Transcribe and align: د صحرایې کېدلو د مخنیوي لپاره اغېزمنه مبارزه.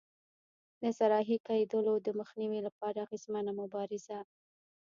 د 0.81 0.83
صحرایې 0.97 1.37
کېدلو 1.47 1.93
د 2.05 2.07
مخنیوي 2.19 2.59
لپاره 2.67 2.97
اغېزمنه 3.05 3.51
مبارزه. 3.61 4.19